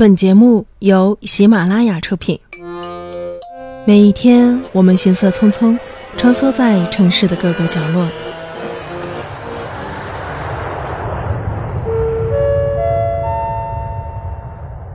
[0.00, 2.40] 本节目由喜马拉雅出品。
[3.84, 5.78] 每一天，我们行色匆匆，
[6.16, 8.08] 穿梭在城市的各个角落。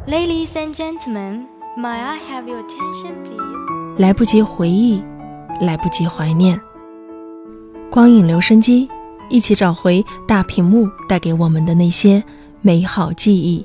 [0.08, 1.46] Ladies and gentlemen,
[1.78, 4.02] may I have your attention, please?
[4.02, 5.04] 来不及回忆，
[5.62, 6.60] 来不及怀念。
[7.92, 8.90] 光影留声机，
[9.30, 12.24] 一起找回大屏幕带给我们的那些
[12.64, 13.64] 美好记忆。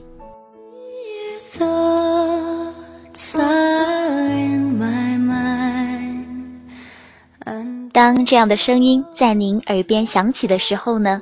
[8.01, 11.21] 当这样的声音在您耳边响起的时候呢，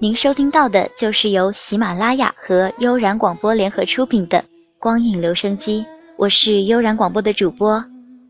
[0.00, 4.38] 您收听到的就是由喜马拉雅和悠然广播联合出品的
[4.80, 5.82] 《光影留声机》，
[6.16, 7.80] 我是悠然广播的主播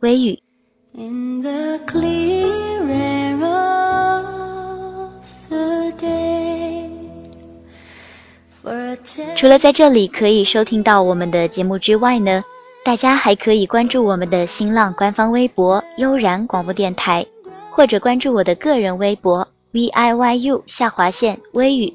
[0.00, 0.38] 微雨。
[0.92, 6.91] in the clear air of the day,
[8.62, 12.44] for a 除了在这里可以收听到我们的节目之外呢，
[12.84, 17.27] 大家还可以关注我们的新浪官方微博“悠然广播电台”，
[17.77, 21.92] 或者关注我的个人微博 v i y u 下划线微语。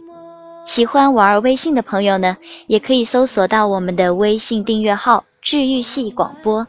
[0.63, 6.67] 喜欢玩微信的朋友呢，也可以搜索到我们的微信订阅号“治愈系广播”。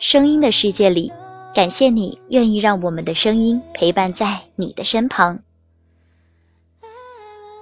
[0.00, 1.12] 声音的世界里，
[1.54, 5.38] 感谢你愿意让我们的声音陪伴在你的身旁。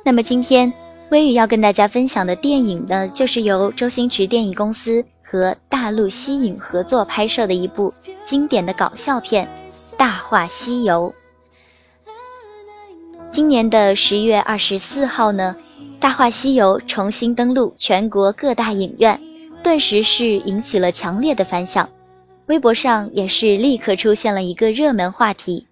[0.05, 0.73] 那么今天
[1.11, 7.93] 微雨要跟大家分享的电影呢，就是由周星驰电影公司和大陆西影合作拍摄的一部
[8.25, 9.45] 经典的搞笑片
[10.31, 11.13] 《大话西游》。
[13.33, 15.57] 今年的十月二十四号呢，
[15.99, 19.21] 《大话西游》重新登陆全国各大影院，
[19.61, 21.89] 顿时是引起了强烈的反响。
[22.47, 25.67] 微博上也是立刻出现了一个热门话题：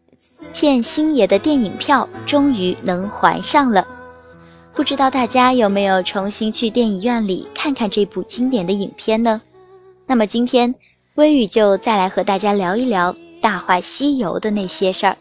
[0.53, 3.87] 欠星爷的电影票终于能还上了。
[4.75, 9.41] 不知道大家有没有重新去电影院里看看这部经典的影片呢？
[10.05, 10.75] 那么今天
[11.15, 15.17] 微雨就再来和大家聊一聊《大话西游》的那些事儿。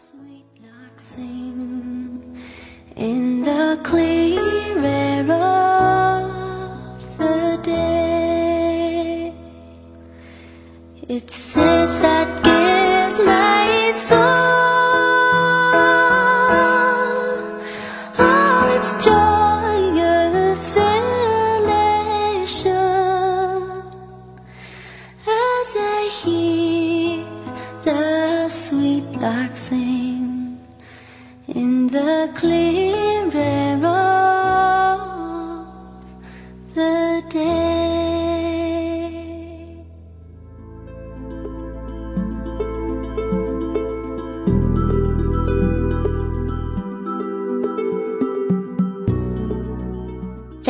[0.98, 2.36] sing
[2.96, 9.32] in the clear air of the day.
[11.08, 14.47] It says that gives my soul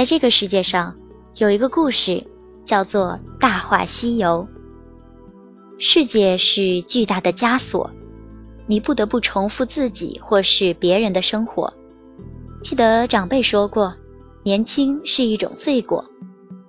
[0.09, 0.95] 这个世界上，
[1.37, 2.27] 有一个故事，
[2.65, 3.09] 叫做
[3.39, 4.49] 《大话西游》。
[5.79, 7.91] 世界是巨大的枷锁，
[8.67, 11.71] 你不得不重复自己或是别人的生活。
[12.63, 13.95] 记得长辈说过，
[14.43, 16.03] 年轻是一种罪过，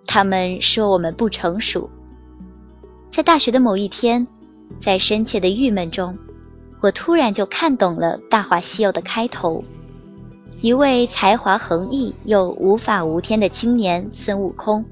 [0.06, 1.90] 他们说我们不成熟。
[3.10, 4.28] 在大学的某一天，
[4.82, 6.14] 在深切的郁闷中，
[6.82, 9.64] 我突然就看懂了《大话西游》的开头。
[10.62, 14.84] 一位才华横溢又无法无天的青年孙悟空，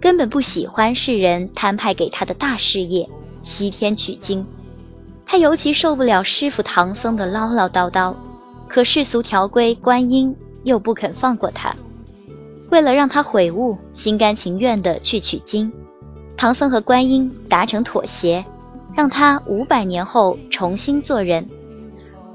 [0.00, 3.08] 根本不喜欢世人摊派给他的大事业
[3.40, 4.44] 西天取经。
[5.24, 8.12] 他尤其受不了师傅唐僧的唠唠叨叨，
[8.66, 11.72] 可世俗条规观音又不肯放过他。
[12.70, 15.72] 为了让他悔悟，心甘情愿地去取经。
[16.36, 18.44] 唐僧和观音达成妥协，
[18.96, 21.48] 让他五百年后重新做人。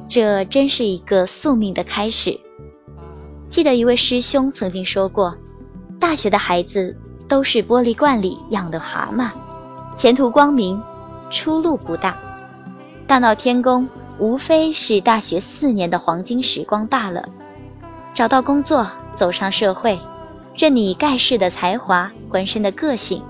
[0.07, 2.39] 这真是一个宿命的开始。
[3.49, 5.35] 记得一位师兄曾经说过，
[5.99, 6.95] 大学的孩子
[7.27, 9.31] 都是玻璃罐里养的蛤蟆，
[9.97, 10.79] 前途光明，
[11.31, 12.15] 出路不大。
[13.07, 13.89] 大闹天宫
[14.19, 17.27] 无非是大学四年的黄金时光罢了。
[18.13, 19.99] 找到工作，走上社会，
[20.55, 23.23] 任你盖世的才华、浑身的个性，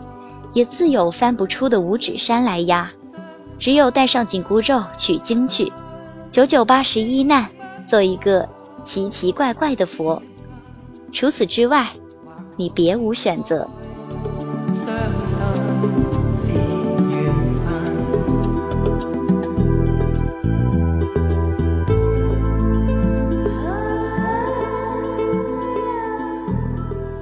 [0.52, 2.92] 也自有翻不出的五指山来压。
[3.58, 5.72] 只有戴上紧箍咒取经去，
[6.30, 7.48] 九九八十一难，
[7.88, 8.48] 做一个
[8.84, 10.22] 奇奇怪怪的佛。
[11.12, 11.90] 除此之外，
[12.56, 13.68] 你别无选择。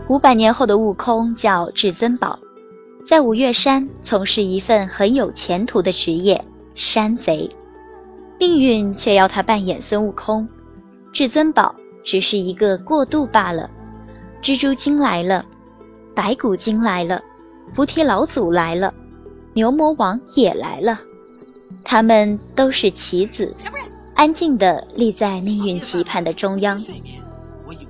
[0.10, 2.40] 五百年后的悟空叫至尊宝，
[3.06, 6.44] 在五岳山从事一份很有前途的职业——
[6.76, 7.50] 山贼。
[8.40, 10.48] 命运却要他扮演孙悟空，
[11.18, 11.74] 至尊宝
[12.04, 13.68] 只是一个过渡罢了。
[14.40, 15.44] 蜘蛛精来了，
[16.14, 17.20] 白骨精来了，
[17.74, 18.94] 菩提老祖来了，
[19.54, 21.00] 牛魔王也来了，
[21.84, 23.52] 他们都是棋子，
[24.14, 26.80] 安静地立在命运棋盘的中央。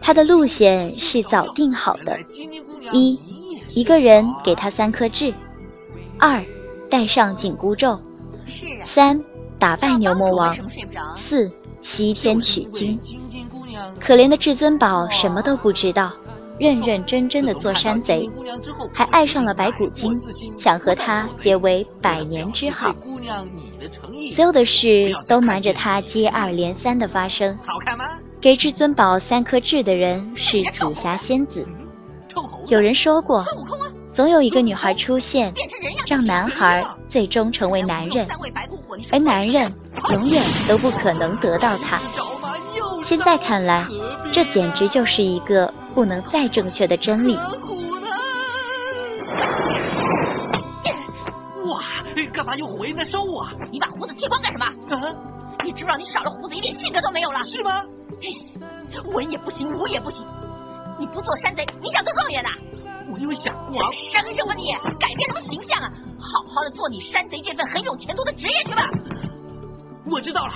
[0.02, 2.18] 他的路线是早定好的：
[2.94, 3.20] 一，
[3.74, 5.34] 一个人给他三颗痣；
[6.18, 6.42] 二，
[6.90, 8.00] 戴上紧箍咒；
[8.86, 9.22] 三，
[9.60, 10.56] 打败牛魔王；
[11.18, 11.52] 四，
[11.88, 13.00] 西天取经。
[13.98, 16.12] 可怜的至尊宝什么都不知道，
[16.60, 18.30] 认认真真的做山贼，
[18.94, 20.22] 还爱上了白骨精，
[20.58, 22.94] 想和他结为百年之好。
[24.30, 27.58] 所有的事都瞒着他接二连三的发生。
[28.42, 31.66] 给至尊宝三颗痣的人是紫霞仙子。
[32.68, 33.46] 有人说过，
[34.12, 35.54] 总有一个女孩出现，
[36.06, 38.28] 让男孩最终成为男人，
[39.10, 39.74] 而男人
[40.12, 42.02] 永远都不可能得到它。
[43.04, 43.86] 现在看来，
[44.32, 47.36] 这简直就是一个不能再正确的真理。
[51.68, 51.82] 哇，
[52.34, 53.46] 干嘛又回来收我？
[53.72, 54.66] 你把胡子剃光干什么？
[54.96, 55.14] 啊，
[55.64, 57.44] 你知不知道你少了胡子一点性格都没有了？
[57.44, 57.82] 是吗？
[59.14, 60.26] 文也不行，武也不行，
[60.98, 62.50] 你不做山贼，你想做状元呐？
[63.12, 63.92] 我有想过。
[63.92, 64.74] 生什么你？
[65.00, 65.92] 改变什么形象啊？
[66.20, 68.84] 好好的做你山贼这份很有前途的职业去吧。
[70.10, 70.54] 我知道了，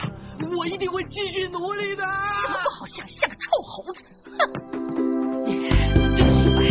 [0.58, 2.04] 我一定会继续努力的。
[2.04, 4.04] 什么不好像，像个臭猴子。
[4.40, 5.46] 哼，
[6.16, 6.62] 真失败。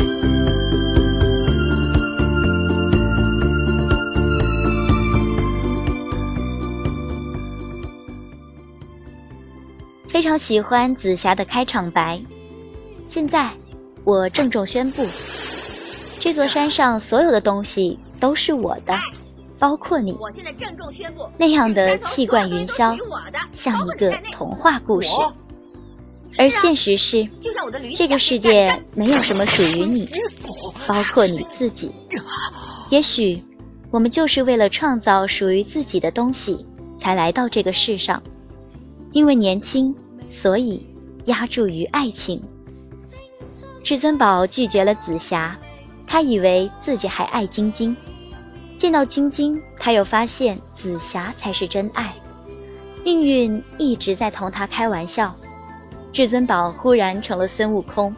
[10.09, 12.21] 非常喜欢紫霞的开场白。
[13.06, 13.50] 现在，
[14.05, 15.06] 我郑重宣布，
[16.19, 18.94] 这座山上所有的东西都是我的，
[19.61, 20.17] 包括你。
[20.19, 22.99] 我现在郑重宣布，那样的气贯云霄，
[23.53, 25.11] 像一个童话故事。
[26.39, 27.29] 而现实是，
[27.95, 30.09] 这个世界没有什么属于你，
[30.89, 31.93] 包括你自己。
[32.89, 33.45] 也许，
[33.91, 36.65] 我们就是为了创造属于自己的东西，
[36.99, 38.23] 才来到这个世上。
[39.12, 39.95] 因为年轻，
[40.31, 40.87] 所以
[41.25, 42.41] 压注于爱情。
[43.83, 45.59] 至尊宝拒绝了紫霞，
[46.07, 47.97] 他以为自己还爱晶晶。
[48.81, 52.15] 见到晶晶，他又发现紫霞才是真爱。
[53.05, 55.37] 命运一直在同他开玩笑。
[56.15, 58.17] 至尊宝忽然成了孙悟空，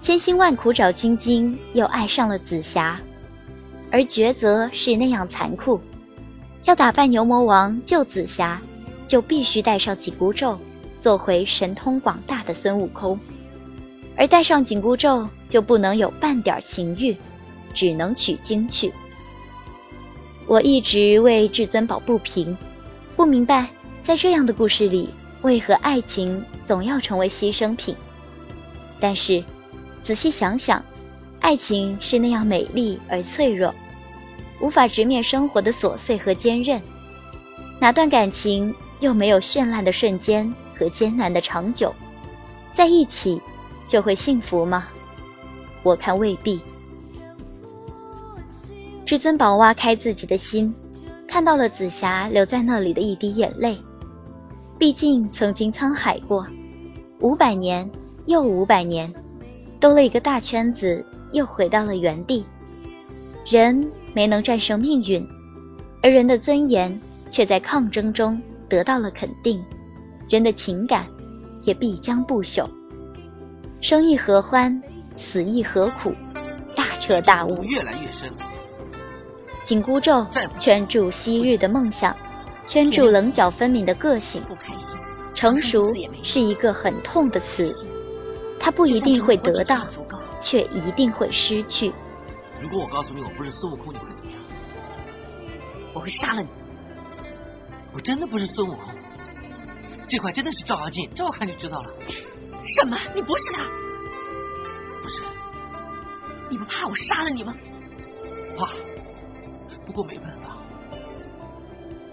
[0.00, 3.00] 千辛万苦找晶晶，又爱上了紫霞。
[3.90, 5.80] 而抉择是那样残酷，
[6.62, 8.62] 要打败牛魔王，救紫霞。
[9.04, 10.56] 就必须带上紧箍咒，
[11.00, 13.18] 做回神通广大的孙悟空。
[14.16, 17.16] 而带上紧箍咒，就不能有半点情欲，
[17.74, 18.92] 只能取经去。
[20.48, 22.56] 我一直为至尊宝不平，
[23.14, 23.68] 不明白
[24.00, 25.10] 在这样的故事里，
[25.42, 27.94] 为何爱情总要成为牺牲品。
[28.98, 29.44] 但是，
[30.02, 30.82] 仔细想想，
[31.40, 33.74] 爱情是那样美丽而脆弱，
[34.58, 36.80] 无法直面生活的琐碎和坚韧。
[37.78, 38.74] 哪段感情？
[39.00, 41.94] 又没有绚烂的瞬间和艰难的长久，
[42.72, 43.40] 在一起
[43.86, 44.88] 就会幸福吗？
[45.84, 46.60] 我看未必。
[49.08, 50.70] 至尊宝挖开自己的心，
[51.26, 53.78] 看到了紫霞留在那里的一滴眼泪。
[54.78, 56.46] 毕竟曾经沧海过，
[57.20, 57.90] 五百年
[58.26, 59.10] 又五百年，
[59.80, 61.02] 兜了一个大圈子，
[61.32, 62.44] 又回到了原地。
[63.46, 65.26] 人没能战胜命运，
[66.02, 66.94] 而人的尊严
[67.30, 68.38] 却在抗争中。
[68.68, 69.64] 得到了肯定，
[70.28, 71.06] 人的情感
[71.62, 72.68] 也必将不朽。
[73.80, 74.78] 生亦何欢，
[75.16, 76.12] 死亦何苦？
[76.76, 77.64] 大彻大悟。
[77.64, 78.30] 越来越深。
[79.68, 80.26] 紧箍咒
[80.58, 82.16] 圈住昔日的梦想，
[82.66, 84.42] 圈住棱角分明的个性。
[85.34, 85.92] 成熟
[86.24, 87.70] 是一个很痛的词，
[88.58, 89.86] 它不一定会得到，
[90.40, 91.92] 却一定会失去。
[92.62, 94.40] 如果我告诉你我不是孙悟空，你会怎么样？
[95.92, 96.48] 我会杀了你。
[97.92, 98.84] 我真的不是孙悟空，
[100.08, 101.92] 这块真的是照妖镜，照看就知道了。
[102.64, 102.96] 什么？
[103.14, 103.62] 你不是他？
[105.02, 105.20] 不是。
[106.48, 107.54] 你不怕我杀了你吗？
[108.56, 108.72] 不怕，
[109.88, 110.54] 不过没办法，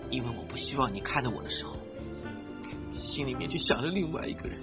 [0.09, 1.75] 因为我不希望你看到我的时候，
[2.93, 4.57] 心里面就想着另外一个人。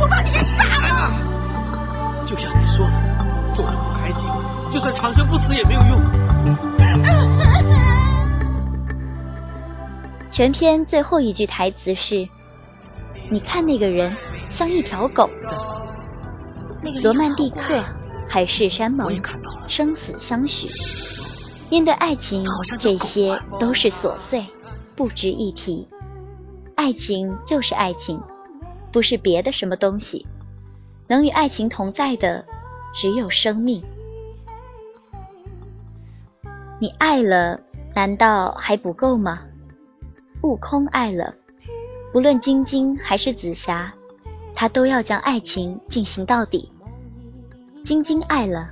[0.00, 2.26] 我把你给杀了！
[2.26, 2.92] 就像你说的，
[3.54, 4.28] 做人不开心，
[4.72, 6.02] 就算长生不死也没有用。
[10.28, 12.28] 全篇最后一句台词是
[13.30, 14.12] ：“你看那个人
[14.48, 15.30] 像一条狗。”
[17.04, 17.84] 罗曼蒂克，
[18.32, 19.20] 海誓山盟，
[19.68, 20.66] 生死相许。
[21.68, 22.42] 面对爱情，
[22.80, 24.42] 这些都是琐碎，
[24.96, 25.86] 不值一提。
[26.74, 28.18] 爱情就是爱情，
[28.90, 30.26] 不是别的什么东西。
[31.08, 32.42] 能与爱情同在的，
[32.94, 33.82] 只有生命。
[36.80, 37.60] 你爱了，
[37.94, 39.40] 难道还不够吗？
[40.40, 41.34] 悟空爱了，
[42.14, 43.92] 不论晶晶还是紫霞，
[44.54, 46.71] 他都要将爱情进行到底。
[47.82, 48.70] 晶晶爱了，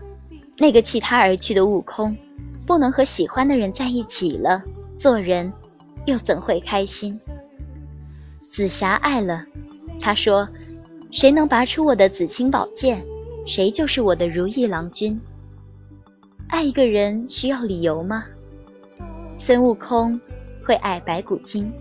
[0.57, 2.17] 那个弃他而去的悟空，
[2.64, 4.62] 不能和喜欢的人在一起了，
[4.99, 5.52] 做人
[6.07, 7.12] 又怎会开心？
[8.38, 9.45] 紫霞爱了，
[9.99, 10.49] 他说
[11.11, 13.05] ：“谁能拔出我的紫青宝剑，
[13.45, 15.21] 谁就是我的如意郎君。”
[16.49, 18.25] 爱一个人需要理由吗？
[19.37, 20.21] 孙悟空
[20.64, 21.73] 会爱白骨精，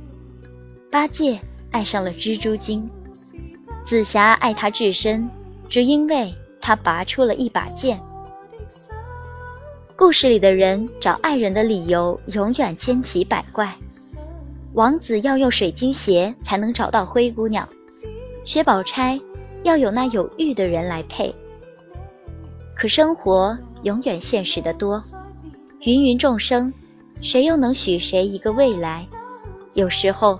[0.91, 2.89] 八戒爱上了蜘蛛精，
[3.85, 5.29] 紫霞爱他至深，
[5.67, 7.99] 只因为他拔出了一把剑。
[9.95, 13.75] 故事里的人找爱人的理由永远千奇百怪。
[14.73, 17.67] 王子要用水晶鞋才能找到灰姑娘，
[18.45, 19.19] 薛宝钗
[19.63, 21.33] 要有那有玉的人来配。
[22.75, 25.01] 可生活永远现实的多，
[25.81, 26.71] 芸芸众生，
[27.19, 29.05] 谁又能许谁一个未来？
[29.73, 30.39] 有时候，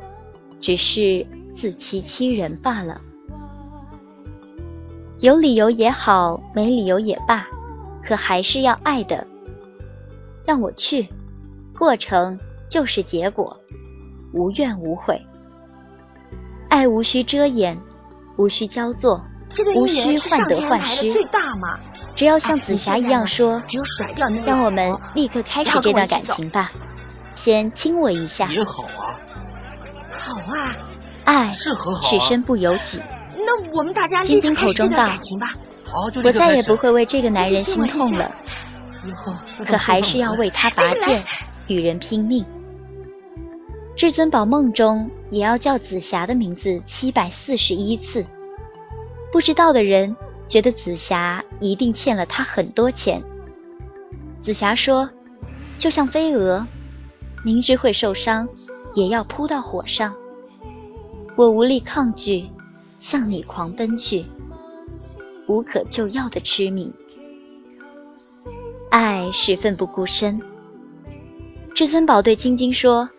[0.62, 3.02] 只是自欺欺人罢了。
[5.20, 7.46] 有理由也好，没理由也罢，
[8.02, 9.26] 可还是要爱的。
[10.46, 11.10] 让我去，
[11.78, 13.58] 过程就是结果，
[14.32, 15.22] 无怨无悔。
[16.70, 17.78] 爱无需遮掩，
[18.38, 19.22] 无需焦作，
[19.76, 21.14] 无需患得患失。
[22.16, 23.62] 只要像紫霞一样说。
[24.46, 26.72] 让我们立刻开始这段感情吧。
[27.34, 28.50] 先亲我一下。
[28.54, 29.20] 也好啊，
[30.14, 30.76] 好啊，
[31.26, 31.54] 爱。
[32.02, 33.02] 是身不由己。
[33.50, 35.10] 那我们大家晶晶口中道
[36.24, 36.90] 我再也不会。
[36.90, 38.32] 会为这个男人心痛了，
[39.66, 41.24] 可还是要为他拔剑，
[41.68, 42.46] 与人拼命。
[43.96, 48.24] 至尊宝梦中也要叫紫霞的名字七百四十一次。
[49.32, 50.16] 不知道的人
[50.48, 53.22] 觉得紫霞一定欠了他很多钱。
[54.40, 55.10] 紫霞说
[55.80, 56.64] ：“就像飞蛾，
[57.44, 58.48] 明知会受伤，
[58.94, 60.14] 也要扑到火上。
[61.36, 62.48] 我无力抗拒，
[63.00, 64.24] 向你狂奔去。”
[65.48, 66.94] 无可救药的痴迷，
[68.92, 70.40] 爱是奋不顾身。
[71.74, 73.10] 至尊宝对晶晶说：“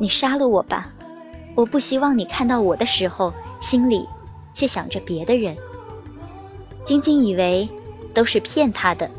[0.00, 0.90] 你杀了我吧，
[1.54, 4.08] 我不希望你看到我的时候，心里
[4.54, 5.54] 却想着别的人。”
[6.84, 7.68] 晶晶以为
[8.14, 9.10] 都是骗她的，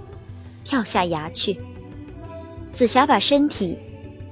[0.64, 1.60] 跳下崖去。
[2.74, 3.78] 紫霞把身体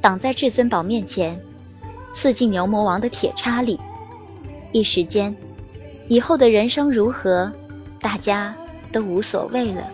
[0.01, 1.39] 挡在至尊宝面前，
[2.13, 3.79] 刺进牛魔王的铁叉里。
[4.71, 5.35] 一时间，
[6.07, 7.51] 以后的人生如何？
[7.99, 8.51] 大家
[8.91, 9.87] 都无所谓了，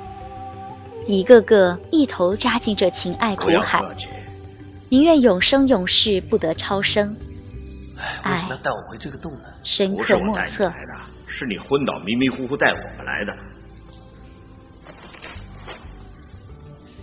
[1.07, 3.83] 一个个一头扎进这情爱苦不要海，
[4.87, 7.13] 宁愿永生永世不得超生，
[8.21, 9.41] 哎，为什么要带我回这个洞呢？
[9.61, 10.65] 深不是我带你刻莫测。
[10.69, 13.37] 来的，是你昏倒迷迷糊糊带我们来的。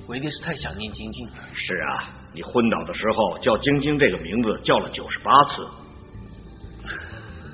[0.07, 1.35] 我一定是太想念晶晶了。
[1.53, 5.67] 是啊，你昏倒的时候叫晶晶这个名字叫了九十八次。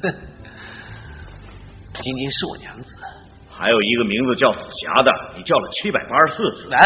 [1.95, 2.97] 晶晶是我娘子。
[3.51, 6.69] 还有一个名字叫紫霞的，你叫了七百八十四次。
[6.71, 6.79] 来，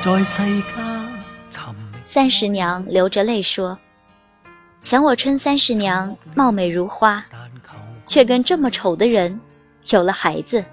[0.00, 0.62] 在世
[2.04, 3.76] 三十娘流着泪说
[4.80, 7.24] ：“想我春三十娘貌美如花，
[8.06, 9.40] 却跟这么丑的人
[9.88, 10.64] 有了孩子，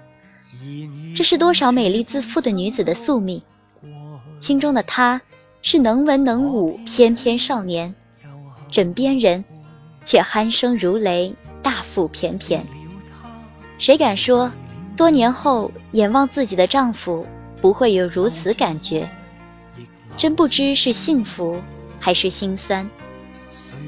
[1.16, 3.42] 这是多少美丽自负的女子的宿命。
[4.44, 5.18] 心中的他
[5.62, 7.94] 是能文能武翩翩少年，
[8.70, 9.42] 枕边人
[10.04, 12.62] 却鼾声如雷，大腹便便。
[13.78, 14.52] 谁敢说，
[14.98, 17.26] 多年后眼望自己的丈夫
[17.62, 19.08] 不会有如此感觉？
[20.18, 21.58] 真不知是幸福
[21.98, 22.86] 还是心酸。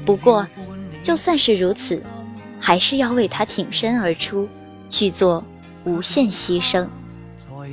[0.07, 0.47] 不过，
[1.03, 2.01] 就算是如此，
[2.59, 4.49] 还是要为他挺身而出，
[4.89, 5.43] 去做
[5.83, 6.87] 无限牺牲。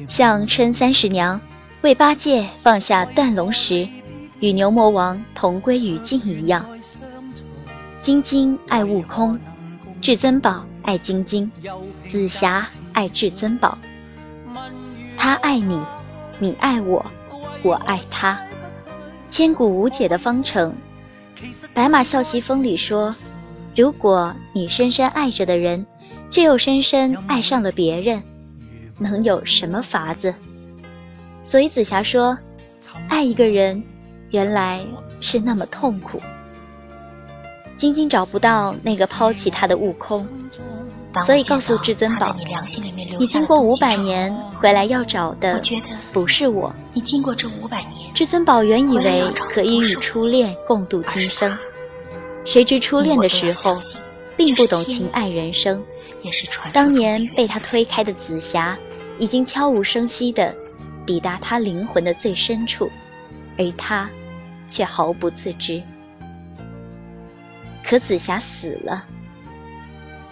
[0.06, 1.40] 像春三十娘
[1.84, 3.86] 为八戒放下断龙石，
[4.40, 6.66] 与牛魔王同归于尽一样。
[8.00, 9.38] 晶晶爱悟空，
[10.00, 11.52] 至尊宝爱晶晶，
[12.08, 13.76] 紫霞爱至尊宝。
[15.14, 15.78] 他爱你，
[16.38, 17.04] 你爱我，
[17.62, 18.40] 我爱他，
[19.28, 20.74] 千古无解的方程。
[21.74, 23.14] 白马啸西风里说
[23.76, 25.84] ：“如果你深深爱着的人，
[26.30, 28.22] 却又深深爱上了别人，
[28.96, 30.34] 能有什么法子？”
[31.44, 32.36] 所以紫霞说
[33.08, 33.80] ：“爱一个人，
[34.30, 34.84] 原来
[35.20, 36.20] 是那么痛苦。”
[37.76, 40.26] 晶晶找不到那个抛弃她的悟空，
[41.26, 42.34] 所以告诉至尊宝
[43.20, 45.62] ：“你经过五百年回来要找的，
[46.12, 51.54] 不是我。”你经过这五百年，至尊宝原以为可以与初恋共度今生，
[52.44, 53.76] 谁知初恋的时候，
[54.36, 55.82] 并不懂情爱人生。
[56.72, 58.78] 当年被他推开的紫霞，
[59.18, 60.54] 已经悄无声息地
[61.06, 62.90] 抵达他灵魂的最深处，
[63.58, 64.08] 而他
[64.68, 65.82] 却毫不自知。
[67.82, 69.04] 可紫霞死了。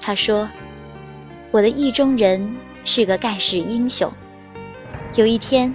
[0.01, 0.49] 他说
[1.53, 4.11] ：“我的意中人是个盖世英雄，
[5.15, 5.73] 有一天，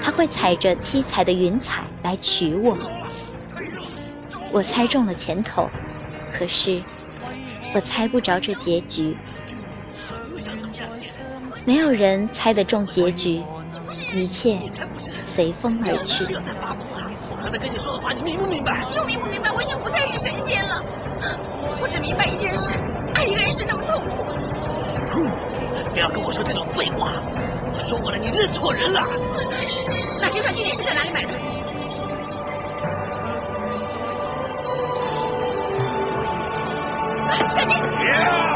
[0.00, 2.76] 他会踩着七彩的云彩来娶我。”
[4.50, 5.68] 我猜中了前头，
[6.36, 6.82] 可是
[7.74, 9.16] 我猜不着这结局。
[11.64, 13.42] 没有人猜得中结局，
[14.12, 14.60] 一切
[15.24, 16.24] 随风而去。
[16.24, 18.84] 我刚才跟你说的话，你明不明白？
[18.94, 19.50] 又明不明白？
[19.50, 20.82] 我已经不再是神仙了。
[21.80, 22.72] 我只明白一件事：
[23.14, 24.24] 爱一个人是那么痛苦。
[25.90, 27.12] 不要跟我说这种废话！
[27.72, 29.00] 我说过了，你认错人了。
[30.20, 31.32] 那这串金链是在哪里买的？
[37.50, 37.76] 小心！
[37.76, 38.51] 志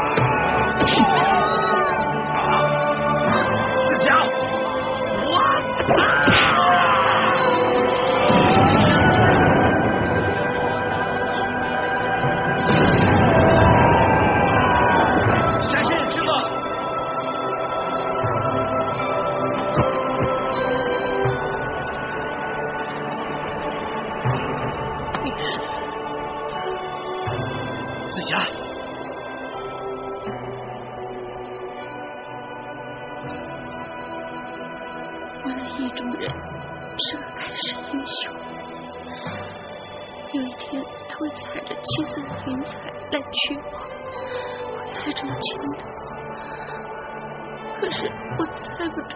[47.75, 49.15] 可是我猜不着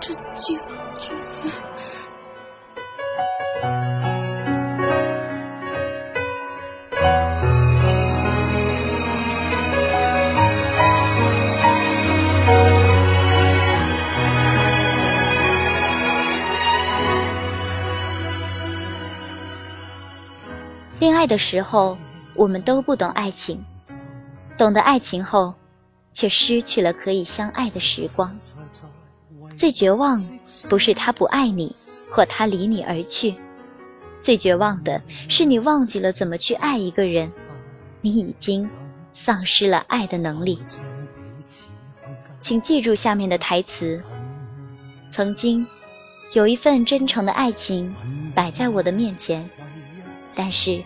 [0.00, 0.54] 这结
[0.98, 1.12] 局。
[21.00, 21.98] 恋爱的时候，
[22.34, 23.58] 我们都不懂爱情；
[24.56, 25.52] 懂得爱情后，
[26.14, 28.34] 却失去了可以相爱的时光。
[29.54, 30.18] 最绝望
[30.70, 31.76] 不是他不爱你，
[32.10, 33.34] 或他离你而去，
[34.22, 37.30] 最绝望的是你忘记了怎么去爱一个人，
[38.00, 38.68] 你已经
[39.12, 40.58] 丧失了爱的能力。
[42.40, 44.02] 请记住下面的台词：
[45.10, 45.66] 曾经
[46.32, 47.94] 有一份真诚的爱情
[48.34, 49.48] 摆在我的面前。
[50.36, 50.82] 但是，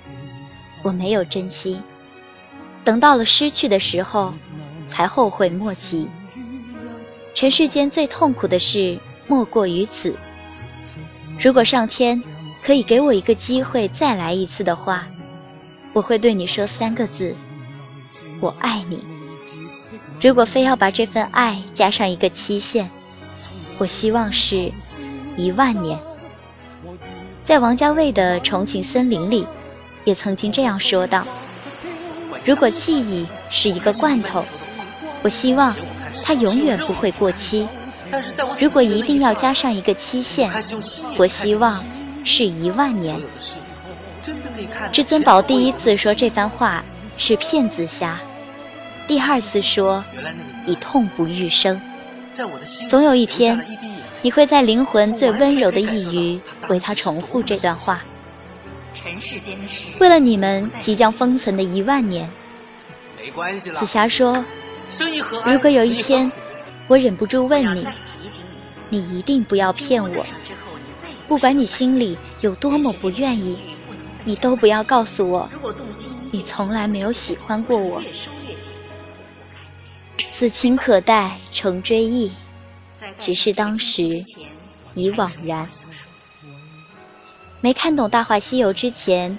[0.82, 1.80] 我没有珍惜。
[2.84, 4.34] 等到了失去的时候，
[4.88, 6.09] 才后悔莫及。
[7.35, 8.98] 尘世间最痛苦的事，
[9.29, 10.12] 莫过于此。
[11.38, 12.20] 如果上天
[12.62, 15.07] 可以给我一个机会再来一次的话，
[15.92, 17.35] 我会对你说三个字：
[18.40, 19.05] 我爱你。
[20.20, 22.90] 如果非要把这份爱加上一个期限，
[23.79, 24.72] 我希望是
[25.37, 25.96] 一万年。
[27.44, 29.46] 在王家卫的《重庆森林》里，
[30.05, 31.24] 也曾经这样说道
[32.44, 34.44] ：“如果记忆是一个罐头，
[35.28, 35.76] 我希望
[36.24, 37.68] 它永远不会过期。
[38.58, 40.50] 如果一定要加上一个期限，
[41.18, 41.84] 我希望
[42.24, 43.20] 是一万年。”
[44.90, 46.82] 至尊宝第一次说这番话
[47.18, 48.18] 是骗紫霞，
[49.06, 50.02] 第二次说
[50.64, 51.78] 以痛不欲生。
[52.88, 53.62] 总有一天。
[54.20, 58.02] 你会在灵魂最温柔的一隅为他重复这段话。
[60.00, 62.28] 为了你们即将封存的一万年，
[63.74, 64.44] 紫霞说
[65.46, 66.31] ：“如果有一天
[66.87, 67.87] 我忍不住问你，
[68.88, 70.24] 你一定不要骗我。
[71.27, 73.59] 不管你心里有多么不愿意，
[74.24, 75.48] 你都不要告诉我，
[76.31, 78.03] 你从来没有喜欢过我。
[80.31, 82.33] 此情可待成追忆。”
[83.18, 84.22] 只是当时
[84.94, 85.68] 已惘然，
[87.61, 89.37] 没看懂《大话西游》之前，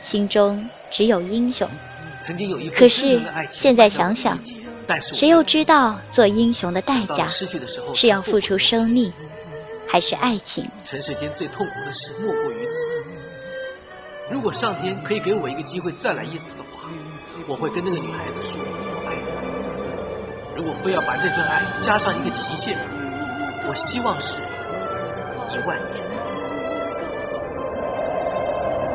[0.00, 1.68] 心中只有英雄。
[2.74, 4.38] 可是现在想想，
[5.14, 7.26] 谁又知道做英雄的代价
[7.94, 9.12] 是要付出生命，
[9.88, 10.68] 还是爱情？
[10.84, 12.74] 尘世间最痛苦的事莫过于此。
[14.30, 16.88] 如果上天可以给我一个机会再来一次的话，
[17.46, 18.64] 我会跟那个女孩子说我
[19.08, 19.22] 爱你。
[20.56, 22.74] 如果非要把这份爱加上一个期限，
[23.68, 24.34] 我希望是
[25.50, 26.02] 一万年。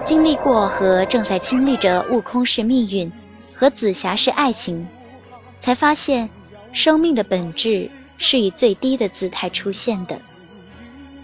[0.04, 3.12] 经历过和正在经历着悟空式命运
[3.56, 4.88] 和紫霞式爱情，
[5.60, 6.30] 才发现
[6.72, 10.20] 生命的本质是以最低的姿态出现的。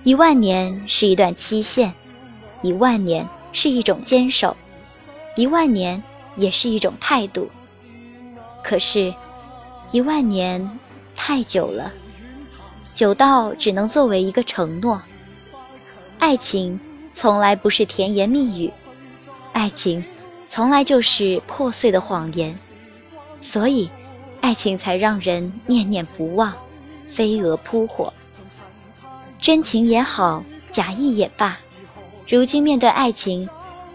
[0.03, 1.93] 一万年是一段期限，
[2.61, 4.55] 一万年是一种坚守，
[5.35, 6.01] 一万年
[6.35, 7.49] 也是一种态度。
[8.63, 9.13] 可是，
[9.91, 10.79] 一万年
[11.15, 11.91] 太久了，
[12.93, 15.01] 久到只能作为一个承诺。
[16.19, 16.79] 爱情
[17.13, 18.71] 从来不是甜言蜜语，
[19.51, 20.03] 爱情
[20.49, 22.53] 从来就是破碎的谎言，
[23.41, 23.89] 所以，
[24.43, 26.53] 爱情才让人念念不忘，
[27.07, 28.13] 飞蛾扑火。
[29.39, 31.57] 真情也好，假意也罢，
[32.27, 33.47] 如今面对爱情，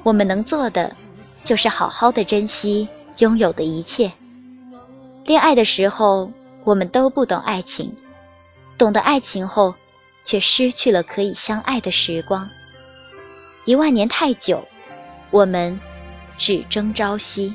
[0.02, 0.96] 我们能做的
[1.44, 4.11] 就是好好的珍惜拥有的一切。
[5.26, 6.32] 恋爱的时候，
[6.64, 7.90] 我们都不懂爱情；
[8.78, 9.74] 懂得爱情后，
[10.24, 12.48] 却失去了可以相爱的时光。
[13.66, 14.66] 一万年太久，
[15.30, 15.78] 我们
[16.38, 17.54] 只争朝夕。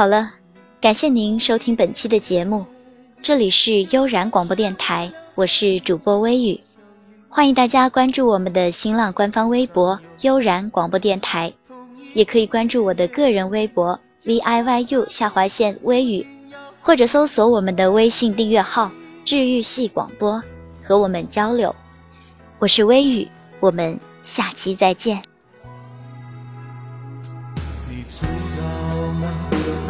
[0.00, 0.30] 好了，
[0.80, 2.64] 感谢您收听本期的节目，
[3.20, 6.58] 这里是悠然广播电台，我是主播微雨，
[7.28, 11.52] 欢迎大家关注我们的新浪官方微博悠然广播电台，
[12.14, 16.26] 也可以关注我的个人微博 v i y u 下划线微雨，
[16.80, 18.90] 或者搜索我们的微信订阅号
[19.22, 20.42] 治愈系广播，
[20.82, 21.76] 和我们交流。
[22.58, 23.28] 我是微雨，
[23.60, 25.22] 我们下期再见。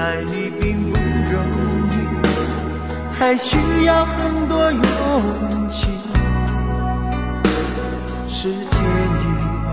[0.01, 0.97] 爱你并不
[1.31, 1.45] 容
[1.93, 1.95] 易，
[3.19, 5.89] 还需要很多勇气。
[8.27, 8.83] 是天
[9.21, 9.23] 意
[9.67, 9.69] 吧，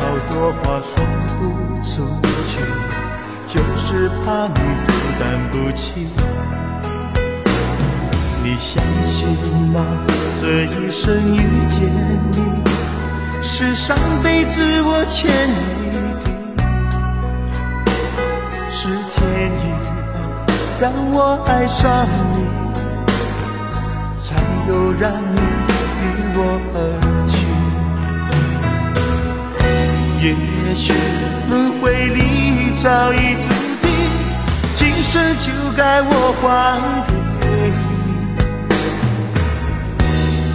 [0.00, 0.02] 好
[0.34, 0.92] 多话说
[1.38, 1.40] 不
[1.80, 2.02] 出
[2.44, 2.58] 去，
[3.46, 5.22] 就是怕你负担
[5.52, 6.08] 不起。
[8.42, 9.28] 你相信
[9.72, 9.86] 吗？
[10.40, 11.88] 这一生遇见
[12.32, 12.36] 你，
[13.40, 15.81] 是上辈子我欠你。
[20.82, 22.42] 让我爱上你，
[24.18, 24.34] 才
[24.66, 26.38] 有让你离我
[26.74, 26.76] 而
[27.30, 27.32] 去。
[30.26, 30.34] 也
[30.74, 30.92] 许
[31.48, 32.18] 轮回里
[32.74, 33.46] 早已注
[33.80, 33.86] 定，
[34.74, 36.44] 今生就该我还
[37.40, 37.46] 给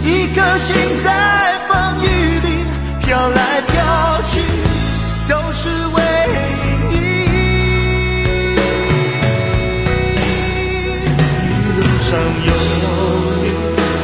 [0.04, 0.10] 你。
[0.10, 1.06] 一颗心在
[1.70, 2.06] 风雨
[2.44, 2.48] 里
[3.00, 3.72] 飘来飘
[4.26, 4.44] 去，
[5.26, 5.87] 都是
[12.08, 12.52] 上有
[13.42, 13.44] 你，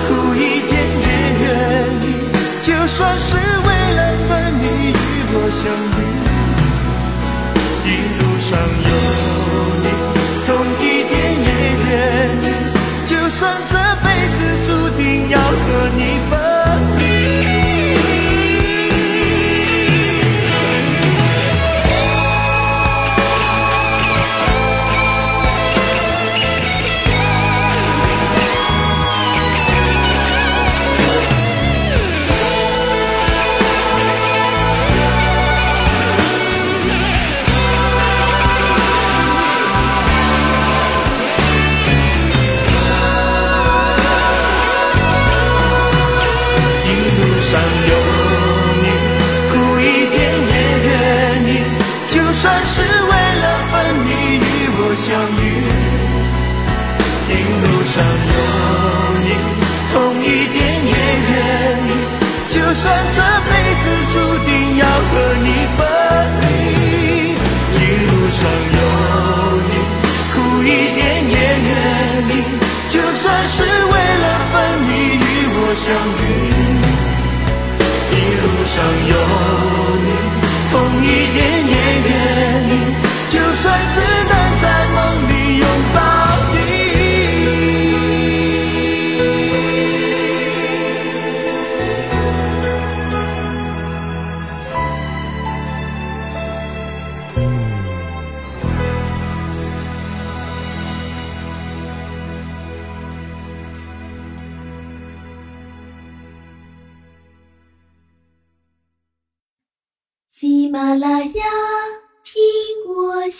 [0.06, 1.06] 苦一点也
[1.40, 1.48] 愿
[2.02, 2.06] 意，
[2.62, 3.40] 就算是为
[3.94, 4.94] 了分离与
[5.32, 5.64] 我相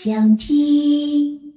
[0.04, 1.53] 想听。